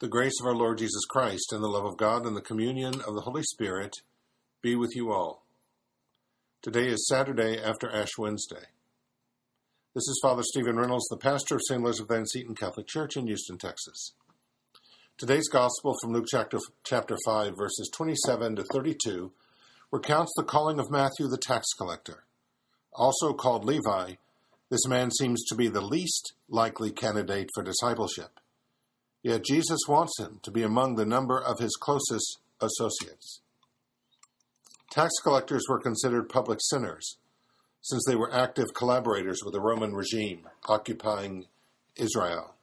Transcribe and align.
The 0.00 0.06
grace 0.06 0.34
of 0.40 0.46
our 0.46 0.54
Lord 0.54 0.78
Jesus 0.78 1.04
Christ 1.06 1.52
and 1.52 1.60
the 1.60 1.66
love 1.66 1.84
of 1.84 1.96
God 1.96 2.24
and 2.24 2.36
the 2.36 2.40
communion 2.40 3.00
of 3.00 3.16
the 3.16 3.22
Holy 3.22 3.42
Spirit 3.42 3.96
be 4.62 4.76
with 4.76 4.94
you 4.94 5.10
all. 5.10 5.44
Today 6.62 6.86
is 6.86 7.08
Saturday 7.08 7.60
after 7.60 7.90
Ash 7.90 8.16
Wednesday. 8.16 8.66
This 9.96 10.06
is 10.06 10.20
Father 10.22 10.44
Stephen 10.44 10.76
Reynolds, 10.76 11.08
the 11.08 11.16
pastor 11.16 11.56
of 11.56 11.62
St. 11.66 11.82
Elizabeth 11.82 12.16
Ann 12.16 12.26
Seton 12.26 12.54
Catholic 12.54 12.86
Church 12.86 13.16
in 13.16 13.26
Houston, 13.26 13.58
Texas. 13.58 14.12
Today's 15.16 15.48
gospel 15.48 15.96
from 16.00 16.12
Luke 16.12 16.26
chapter, 16.30 16.58
chapter 16.84 17.16
5, 17.26 17.54
verses 17.58 17.90
27 17.92 18.54
to 18.54 18.64
32, 18.72 19.32
recounts 19.90 20.32
the 20.36 20.44
calling 20.44 20.78
of 20.78 20.92
Matthew 20.92 21.26
the 21.26 21.38
tax 21.38 21.66
collector. 21.76 22.22
Also 22.92 23.32
called 23.32 23.64
Levi, 23.64 24.12
this 24.70 24.86
man 24.86 25.10
seems 25.10 25.44
to 25.46 25.56
be 25.56 25.66
the 25.66 25.80
least 25.80 26.34
likely 26.48 26.92
candidate 26.92 27.50
for 27.52 27.64
discipleship. 27.64 28.38
Yet 29.22 29.44
Jesus 29.44 29.80
wants 29.88 30.18
him 30.18 30.40
to 30.42 30.50
be 30.50 30.62
among 30.62 30.94
the 30.94 31.06
number 31.06 31.38
of 31.38 31.58
his 31.58 31.76
closest 31.76 32.38
associates. 32.60 33.40
Tax 34.90 35.12
collectors 35.22 35.64
were 35.68 35.80
considered 35.80 36.28
public 36.28 36.60
sinners, 36.62 37.18
since 37.82 38.02
they 38.06 38.16
were 38.16 38.32
active 38.32 38.74
collaborators 38.74 39.40
with 39.44 39.52
the 39.52 39.60
Roman 39.60 39.94
regime 39.94 40.48
occupying 40.66 41.46
Israel. 41.96 42.54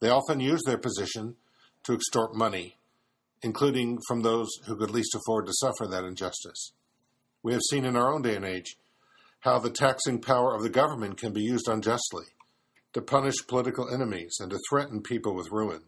They 0.00 0.08
often 0.08 0.40
used 0.40 0.66
their 0.66 0.78
position 0.78 1.36
to 1.84 1.94
extort 1.94 2.34
money, 2.34 2.78
including 3.42 3.98
from 4.06 4.22
those 4.22 4.48
who 4.66 4.76
could 4.76 4.90
least 4.90 5.14
afford 5.14 5.46
to 5.46 5.52
suffer 5.54 5.86
that 5.86 6.04
injustice. 6.04 6.72
We 7.42 7.52
have 7.52 7.62
seen 7.70 7.84
in 7.84 7.96
our 7.96 8.12
own 8.12 8.22
day 8.22 8.36
and 8.36 8.44
age 8.44 8.76
how 9.40 9.58
the 9.58 9.70
taxing 9.70 10.20
power 10.20 10.54
of 10.54 10.62
the 10.62 10.70
government 10.70 11.18
can 11.18 11.32
be 11.32 11.42
used 11.42 11.68
unjustly 11.68 12.24
to 12.94 13.02
punish 13.02 13.46
political 13.46 13.92
enemies 13.92 14.36
and 14.40 14.50
to 14.50 14.58
threaten 14.70 15.02
people 15.02 15.34
with 15.34 15.50
ruin. 15.50 15.82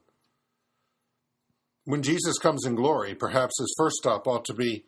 When 1.86 2.02
Jesus 2.02 2.36
comes 2.38 2.66
in 2.66 2.74
glory, 2.74 3.14
perhaps 3.14 3.60
his 3.60 3.72
first 3.78 3.98
stop 3.98 4.26
ought 4.26 4.44
to 4.46 4.54
be 4.54 4.84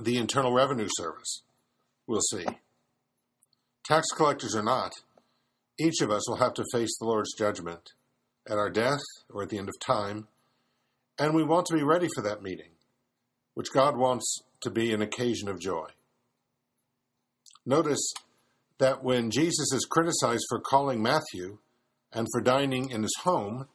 the 0.00 0.18
Internal 0.18 0.52
Revenue 0.52 0.88
Service. 0.96 1.42
We'll 2.08 2.20
see. 2.20 2.44
Tax 3.84 4.08
collectors 4.16 4.56
or 4.56 4.64
not, 4.64 4.90
each 5.78 6.00
of 6.00 6.10
us 6.10 6.28
will 6.28 6.38
have 6.38 6.54
to 6.54 6.64
face 6.72 6.90
the 6.98 7.06
Lord's 7.06 7.32
judgment 7.38 7.92
at 8.50 8.58
our 8.58 8.68
death 8.68 8.98
or 9.30 9.44
at 9.44 9.50
the 9.50 9.58
end 9.58 9.68
of 9.68 9.78
time, 9.78 10.26
and 11.20 11.34
we 11.34 11.44
want 11.44 11.66
to 11.66 11.76
be 11.76 11.84
ready 11.84 12.08
for 12.16 12.22
that 12.22 12.42
meeting, 12.42 12.72
which 13.54 13.72
God 13.72 13.96
wants 13.96 14.40
to 14.62 14.70
be 14.70 14.92
an 14.92 15.02
occasion 15.02 15.48
of 15.48 15.60
joy. 15.60 15.86
Notice 17.64 18.12
that 18.78 19.04
when 19.04 19.30
Jesus 19.30 19.72
is 19.72 19.86
criticized 19.88 20.46
for 20.48 20.58
calling 20.58 21.00
Matthew 21.00 21.58
and 22.12 22.26
for 22.32 22.40
dining 22.40 22.90
in 22.90 23.02
his 23.02 23.14
home, 23.22 23.68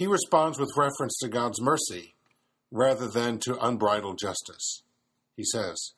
he 0.00 0.06
responds 0.06 0.58
with 0.58 0.78
reference 0.78 1.18
to 1.18 1.28
God's 1.28 1.60
mercy 1.60 2.14
rather 2.70 3.06
than 3.06 3.38
to 3.40 3.62
unbridled 3.62 4.18
justice. 4.18 4.82
He 5.36 5.44
says, 5.44 5.92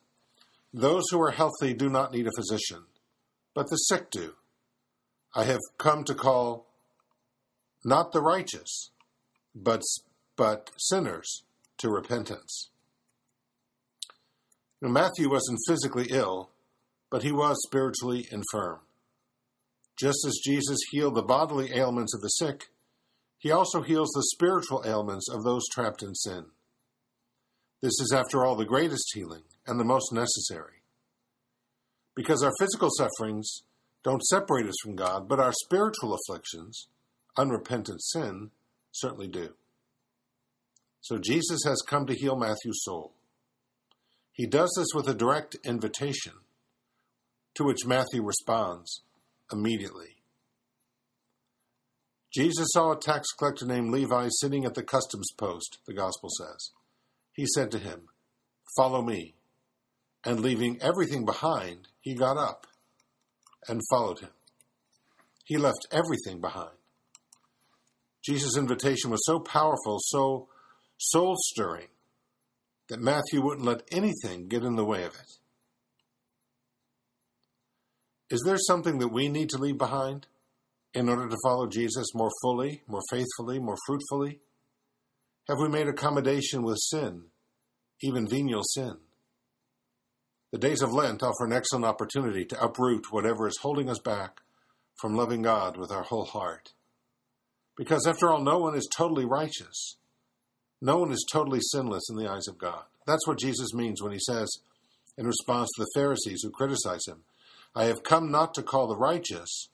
Those 0.73 1.05
who 1.09 1.21
are 1.21 1.31
healthy 1.31 1.73
do 1.73 1.89
not 1.89 2.11
need 2.11 2.27
a 2.27 2.31
physician, 2.35 2.83
but 3.53 3.69
the 3.69 3.77
sick 3.77 4.11
do. 4.11 4.33
I 5.33 5.45
have 5.45 5.61
come 5.77 6.03
to 6.03 6.13
call 6.13 6.67
not 7.85 8.11
the 8.11 8.21
righteous, 8.21 8.89
but, 9.55 9.81
but 10.35 10.71
sinners 10.77 11.43
to 11.77 11.87
repentance. 11.87 12.71
Now, 14.81 14.89
Matthew 14.89 15.29
wasn't 15.29 15.59
physically 15.65 16.07
ill, 16.09 16.49
but 17.09 17.23
he 17.23 17.31
was 17.31 17.55
spiritually 17.65 18.27
infirm. 18.29 18.79
Just 19.97 20.25
as 20.27 20.41
Jesus 20.43 20.79
healed 20.91 21.15
the 21.15 21.21
bodily 21.21 21.73
ailments 21.73 22.13
of 22.13 22.19
the 22.19 22.27
sick, 22.27 22.67
he 23.43 23.51
also 23.51 23.81
heals 23.81 24.09
the 24.11 24.23
spiritual 24.33 24.83
ailments 24.85 25.27
of 25.29 25.43
those 25.43 25.63
trapped 25.73 26.01
in 26.01 26.15
sin. 26.15 26.45
This 27.81 27.99
is, 27.99 28.13
after 28.15 28.45
all, 28.45 28.55
the 28.55 28.63
greatest 28.63 29.11
healing 29.13 29.43
and 29.67 29.77
the 29.77 29.83
most 29.83 30.13
necessary. 30.13 30.81
Because 32.15 32.41
our 32.41 32.53
physical 32.57 32.87
sufferings 32.97 33.63
don't 34.01 34.23
separate 34.23 34.65
us 34.65 34.75
from 34.81 34.95
God, 34.95 35.27
but 35.27 35.41
our 35.41 35.51
spiritual 35.65 36.13
afflictions, 36.15 36.87
unrepentant 37.37 38.01
sin, 38.01 38.51
certainly 38.93 39.27
do. 39.27 39.49
So 41.01 41.17
Jesus 41.17 41.59
has 41.65 41.81
come 41.85 42.05
to 42.05 42.15
heal 42.15 42.37
Matthew's 42.37 42.81
soul. 42.85 43.11
He 44.31 44.47
does 44.47 44.73
this 44.77 44.87
with 44.95 45.09
a 45.09 45.13
direct 45.13 45.57
invitation, 45.65 46.35
to 47.55 47.65
which 47.65 47.85
Matthew 47.85 48.23
responds 48.23 49.01
immediately. 49.51 50.22
Jesus 52.33 52.69
saw 52.73 52.91
a 52.91 52.99
tax 52.99 53.27
collector 53.37 53.65
named 53.65 53.91
Levi 53.91 54.27
sitting 54.39 54.65
at 54.65 54.73
the 54.73 54.83
customs 54.83 55.31
post, 55.37 55.77
the 55.85 55.93
Gospel 55.93 56.29
says. 56.29 56.71
He 57.31 57.45
said 57.45 57.69
to 57.71 57.79
him, 57.79 58.07
Follow 58.75 59.03
me. 59.03 59.35
And 60.25 60.39
leaving 60.39 60.81
everything 60.81 61.25
behind, 61.25 61.89
he 61.99 62.15
got 62.15 62.37
up 62.37 62.65
and 63.67 63.81
followed 63.91 64.19
him. 64.19 64.29
He 65.43 65.57
left 65.57 65.85
everything 65.91 66.39
behind. 66.39 66.77
Jesus' 68.23 68.57
invitation 68.57 69.11
was 69.11 69.25
so 69.25 69.39
powerful, 69.39 69.97
so 69.99 70.47
soul 70.97 71.35
stirring, 71.37 71.89
that 72.87 73.01
Matthew 73.01 73.43
wouldn't 73.43 73.67
let 73.67 73.83
anything 73.91 74.47
get 74.47 74.63
in 74.63 74.75
the 74.75 74.85
way 74.85 75.03
of 75.03 75.13
it. 75.13 75.37
Is 78.29 78.41
there 78.45 78.57
something 78.57 78.99
that 78.99 79.09
we 79.09 79.27
need 79.27 79.49
to 79.49 79.57
leave 79.57 79.77
behind? 79.77 80.27
In 80.93 81.09
order 81.09 81.27
to 81.27 81.37
follow 81.43 81.67
Jesus 81.67 82.13
more 82.13 82.31
fully, 82.41 82.83
more 82.87 83.01
faithfully, 83.09 83.59
more 83.59 83.77
fruitfully? 83.85 84.39
Have 85.47 85.57
we 85.59 85.67
made 85.67 85.87
accommodation 85.87 86.63
with 86.63 86.77
sin, 86.79 87.25
even 88.01 88.27
venial 88.27 88.63
sin? 88.63 88.97
The 90.51 90.59
days 90.59 90.81
of 90.81 90.93
Lent 90.93 91.23
offer 91.23 91.45
an 91.45 91.53
excellent 91.53 91.85
opportunity 91.85 92.45
to 92.45 92.63
uproot 92.63 93.11
whatever 93.11 93.47
is 93.47 93.57
holding 93.61 93.89
us 93.89 93.99
back 93.99 94.41
from 95.01 95.15
loving 95.15 95.41
God 95.41 95.77
with 95.77 95.91
our 95.91 96.03
whole 96.03 96.25
heart. 96.25 96.73
Because 97.75 98.05
after 98.05 98.29
all, 98.29 98.39
no 98.39 98.59
one 98.59 98.75
is 98.75 98.87
totally 98.95 99.25
righteous. 99.25 99.97
No 100.79 100.99
one 100.99 101.11
is 101.11 101.25
totally 101.31 101.59
sinless 101.71 102.03
in 102.09 102.17
the 102.17 102.29
eyes 102.29 102.47
of 102.47 102.59
God. 102.59 102.83
That's 103.07 103.27
what 103.27 103.39
Jesus 103.39 103.73
means 103.73 104.01
when 104.01 104.11
he 104.11 104.19
says, 104.19 104.47
in 105.17 105.25
response 105.25 105.69
to 105.75 105.83
the 105.83 105.91
Pharisees 105.95 106.41
who 106.43 106.51
criticize 106.51 107.07
him, 107.07 107.23
I 107.75 107.85
have 107.85 108.03
come 108.03 108.31
not 108.31 108.53
to 108.53 108.63
call 108.63 108.87
the 108.87 108.95
righteous, 108.95 109.69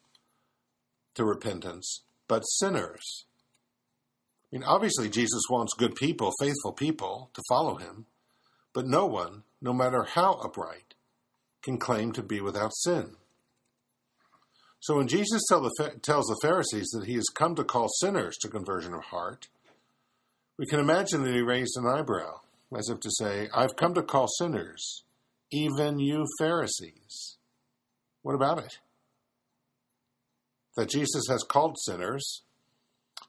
to 1.19 1.25
repentance, 1.25 2.03
but 2.30 2.44
sinners. 2.44 3.25
I 4.52 4.56
mean, 4.56 4.63
obviously, 4.63 5.09
Jesus 5.09 5.44
wants 5.50 5.74
good 5.78 5.96
people, 5.96 6.31
faithful 6.40 6.72
people, 6.72 7.30
to 7.34 7.41
follow 7.50 7.75
him, 7.75 8.06
but 8.74 8.88
no 8.88 9.06
one, 9.06 9.44
no 9.62 9.74
matter 9.74 10.03
how 10.03 10.34
upright, 10.35 10.96
can 11.62 11.78
claim 11.78 12.13
to 12.13 12.24
be 12.24 12.40
without 12.40 12.74
sin. 12.74 13.18
So 14.80 14.96
when 14.96 15.09
Jesus 15.09 15.41
tell 15.50 15.62
the, 15.62 16.00
tells 16.02 16.28
the 16.28 16.40
Pharisees 16.41 16.88
that 16.94 17.06
he 17.06 17.16
has 17.16 17.28
come 17.36 17.53
to 17.56 17.66
call 17.66 17.90
sinners 18.00 18.38
to 18.38 18.47
conversion 18.47 18.94
of 18.94 19.03
heart, 19.03 19.50
we 20.57 20.66
can 20.68 20.80
imagine 20.80 21.24
that 21.24 21.34
he 21.34 21.41
raised 21.41 21.75
an 21.75 21.86
eyebrow, 21.86 22.40
as 22.78 22.88
if 22.90 23.01
to 23.01 23.12
say, 23.12 23.50
I've 23.53 23.75
come 23.75 23.94
to 23.96 24.03
call 24.03 24.28
sinners, 24.28 25.03
even 25.51 26.00
you 26.00 26.25
Pharisees. 26.40 27.36
What 28.22 28.36
about 28.36 28.59
it? 28.59 28.80
That 30.79 30.88
Jesus 30.88 31.25
has 31.29 31.44
called 31.44 31.78
sinners, 31.78 32.44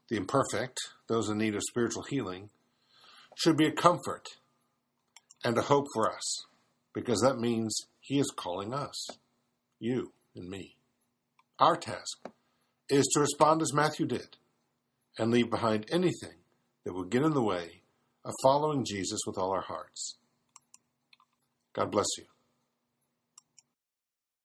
the 0.08 0.16
imperfect, 0.16 0.78
those 1.08 1.28
in 1.28 1.38
need 1.38 1.56
of 1.56 1.62
spiritual 1.68 2.04
healing, 2.04 2.48
should 3.34 3.56
be 3.56 3.66
a 3.66 3.72
comfort 3.72 4.28
and 5.42 5.58
a 5.58 5.62
hope 5.62 5.86
for 5.92 6.08
us, 6.08 6.46
because 6.94 7.20
that 7.22 7.40
means 7.40 7.76
He 7.98 8.20
is 8.20 8.32
calling 8.36 8.72
us, 8.72 9.04
you 9.80 10.12
and 10.36 10.48
me. 10.48 10.76
Our 11.58 11.76
task 11.76 12.28
is 12.88 13.08
to 13.14 13.20
respond 13.20 13.62
as 13.62 13.74
Matthew 13.74 14.06
did 14.06 14.36
and 15.18 15.32
leave 15.32 15.50
behind 15.50 15.86
anything 15.90 16.44
that 16.84 16.94
would 16.94 17.10
get 17.10 17.24
in 17.24 17.34
the 17.34 17.42
way 17.42 17.82
of 18.24 18.32
following 18.44 18.84
Jesus 18.84 19.18
with 19.26 19.36
all 19.36 19.50
our 19.50 19.62
hearts. 19.62 20.18
God 21.72 21.90
bless 21.90 22.06
you. 22.16 22.29